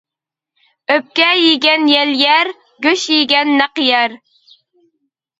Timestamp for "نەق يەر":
3.59-4.17